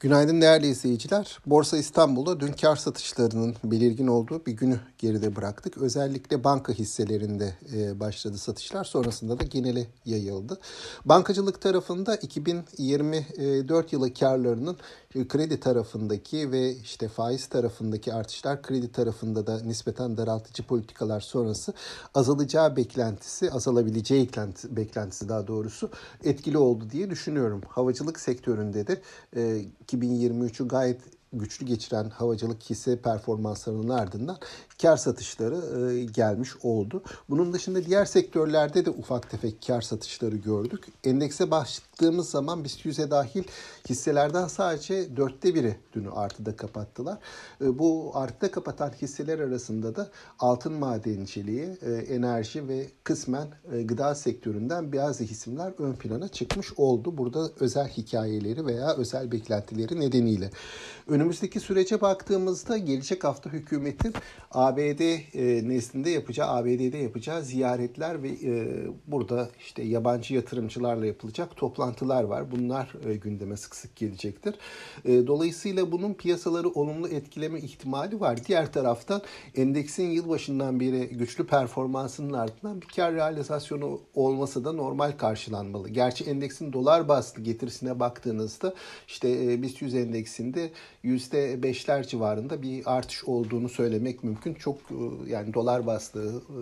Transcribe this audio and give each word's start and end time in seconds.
Günaydın 0.00 0.40
değerli 0.40 0.66
izleyiciler. 0.66 1.38
Borsa 1.46 1.76
İstanbul'da 1.76 2.40
dün 2.40 2.52
kar 2.52 2.76
satışlarının 2.76 3.56
belirgin 3.64 4.06
olduğu 4.06 4.46
bir 4.46 4.52
günü 4.52 4.80
geride 4.98 5.36
bıraktık. 5.36 5.78
Özellikle 5.78 6.44
banka 6.44 6.72
hisselerinde 6.72 7.54
e, 7.74 8.00
başladı 8.00 8.38
satışlar. 8.38 8.84
Sonrasında 8.84 9.40
da 9.40 9.44
genele 9.44 9.86
yayıldı. 10.04 10.58
Bankacılık 11.04 11.60
tarafında 11.60 12.16
2024 12.16 13.92
yılı 13.92 14.14
karlarının 14.14 14.76
e, 15.14 15.28
kredi 15.28 15.60
tarafındaki 15.60 16.52
ve 16.52 16.74
işte 16.74 17.08
faiz 17.08 17.46
tarafındaki 17.46 18.14
artışlar 18.14 18.62
kredi 18.62 18.92
tarafında 18.92 19.46
da 19.46 19.60
nispeten 19.60 20.16
daraltıcı 20.16 20.62
politikalar 20.62 21.20
sonrası 21.20 21.72
azalacağı 22.14 22.76
beklentisi, 22.76 23.50
azalabileceği 23.50 24.30
beklentisi 24.70 25.28
daha 25.28 25.46
doğrusu 25.46 25.90
etkili 26.24 26.58
oldu 26.58 26.90
diye 26.90 27.10
düşünüyorum. 27.10 27.62
Havacılık 27.68 28.20
sektöründe 28.20 28.86
de 28.86 29.02
2023'ü 29.92 30.68
gayet 30.68 31.00
güçlü 31.32 31.66
geçiren 31.66 32.10
havacılık 32.10 32.62
hisse 32.62 32.96
performanslarının 32.96 33.88
ardından 33.88 34.38
kar 34.82 34.96
satışları 34.96 35.90
e, 35.92 36.04
gelmiş 36.04 36.50
oldu. 36.62 37.02
Bunun 37.30 37.52
dışında 37.52 37.84
diğer 37.84 38.04
sektörlerde 38.04 38.84
de 38.84 38.90
ufak 38.90 39.30
tefek 39.30 39.66
kar 39.66 39.80
satışları 39.82 40.36
gördük. 40.36 40.84
Endekse 41.04 41.50
baktığımız 41.50 42.30
zaman 42.30 42.64
BIST 42.64 42.86
100'e 42.86 43.10
dahil 43.10 43.44
hisselerden 43.88 44.46
sadece 44.46 45.16
dörtte 45.16 45.54
biri 45.54 45.76
dünü 45.92 46.10
artıda 46.10 46.56
kapattılar. 46.56 47.18
E, 47.60 47.78
bu 47.78 48.10
artıda 48.14 48.50
kapatan 48.50 48.90
hisseler 49.02 49.38
arasında 49.38 49.96
da 49.96 50.08
altın 50.38 50.72
madenciliği, 50.72 51.78
e, 51.82 51.92
enerji 51.92 52.68
ve 52.68 52.86
kısmen 53.04 53.48
e, 53.72 53.82
gıda 53.82 54.14
sektöründen 54.14 54.92
bazı 54.92 55.24
isimler 55.24 55.72
ön 55.78 55.92
plana 55.92 56.28
çıkmış 56.28 56.72
oldu. 56.76 57.18
Burada 57.18 57.50
özel 57.60 57.88
hikayeleri 57.88 58.66
veya 58.66 58.94
özel 58.96 59.32
beklentileri 59.32 60.00
nedeniyle. 60.00 60.50
Önümüzdeki 61.20 61.60
sürece 61.60 62.00
baktığımızda 62.00 62.78
gelecek 62.78 63.24
hafta 63.24 63.50
hükümetin 63.50 64.14
ABD 64.50 65.00
e, 65.00 65.68
nezdinde 65.68 66.10
yapacağı, 66.10 66.48
ABD'de 66.48 66.98
yapacağı 66.98 67.42
ziyaretler 67.42 68.22
ve 68.22 68.28
e, 68.28 68.66
burada 69.06 69.48
işte 69.58 69.82
yabancı 69.82 70.34
yatırımcılarla 70.34 71.06
yapılacak 71.06 71.56
toplantılar 71.56 72.24
var. 72.24 72.50
Bunlar 72.50 72.92
e, 73.06 73.14
gündeme 73.14 73.56
sık 73.56 73.76
sık 73.76 73.96
gelecektir. 73.96 74.54
E, 75.04 75.26
dolayısıyla 75.26 75.92
bunun 75.92 76.14
piyasaları 76.14 76.68
olumlu 76.68 77.08
etkileme 77.08 77.60
ihtimali 77.60 78.20
var. 78.20 78.44
Diğer 78.48 78.72
taraftan 78.72 79.22
endeksin 79.54 80.10
yılbaşından 80.10 80.80
beri 80.80 81.08
güçlü 81.08 81.46
performansının 81.46 82.32
ardından 82.32 82.80
bir 82.80 82.86
kar 82.86 83.14
realizasyonu 83.14 84.00
olması 84.14 84.64
da 84.64 84.72
normal 84.72 85.12
karşılanmalı. 85.12 85.88
Gerçi 85.88 86.24
endeksin 86.24 86.72
dolar 86.72 87.08
bazlı 87.08 87.42
getirisine 87.42 88.00
baktığınızda 88.00 88.74
işte 89.08 89.62
BIST 89.62 89.82
100 89.82 89.94
endeksinde 89.94 90.70
%5'ler 91.10 92.06
civarında 92.06 92.62
bir 92.62 92.82
artış 92.96 93.24
olduğunu 93.24 93.68
söylemek 93.68 94.24
mümkün. 94.24 94.54
Çok 94.54 94.76
e, 94.76 95.30
yani 95.30 95.54
dolar 95.54 95.86
bastığı 95.86 96.36
e, 96.36 96.58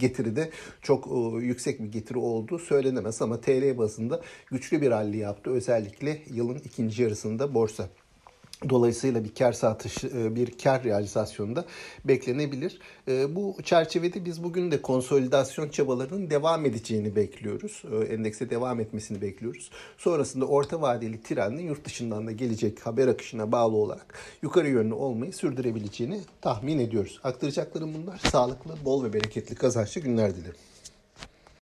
getiride 0.00 0.50
çok 0.82 1.06
e, 1.06 1.44
yüksek 1.44 1.80
bir 1.80 1.92
getiri 1.92 2.18
olduğu 2.18 2.58
söylenemez 2.58 3.22
ama 3.22 3.40
TL 3.40 3.78
bazında 3.78 4.20
güçlü 4.50 4.82
bir 4.82 4.90
rally 4.90 5.16
yaptı. 5.16 5.50
Özellikle 5.50 6.22
yılın 6.34 6.58
ikinci 6.64 7.02
yarısında 7.02 7.54
borsa. 7.54 7.88
Dolayısıyla 8.68 9.24
bir 9.24 9.34
kar 9.34 9.52
satış, 9.52 10.04
e, 10.04 10.34
bir 10.34 10.58
kar 10.58 10.84
realizasyonunda 10.84 11.64
beklenebilir. 12.04 12.78
E, 13.08 13.36
bu 13.36 13.56
çerçevede 13.64 14.24
biz 14.24 14.44
bugün 14.44 14.70
de 14.70 14.82
konsolidasyon 14.82 15.68
çabalarının 15.68 16.30
devam 16.30 16.66
edeceğini 16.66 17.16
bekliyoruz. 17.16 17.82
E, 17.92 18.14
endekse 18.14 18.50
devam 18.50 18.80
etmesini 18.80 19.22
bekliyoruz. 19.22 19.70
Sonrasında 19.98 20.44
orta 20.46 20.82
vadeli 20.82 21.22
trendin 21.22 21.66
yurt 21.66 21.84
dışından 21.84 22.26
da 22.26 22.32
gelecek 22.32 22.86
haber 22.86 23.08
akışına 23.08 23.52
bağlı 23.52 23.76
olarak 23.76 24.14
yukarı 24.42 24.68
yönlü 24.68 24.94
olmayı 24.94 25.32
sürdürebileceğini 25.32 26.20
tahmin 26.40 26.78
ediyoruz. 26.78 27.20
Aktaracaklarım 27.24 27.94
bunlar. 27.94 28.18
Sağlıklı, 28.18 28.74
bol 28.84 29.04
ve 29.04 29.12
bereketli 29.12 29.54
kazançlı 29.54 30.00
günler 30.00 30.36
dilerim. 30.36 30.56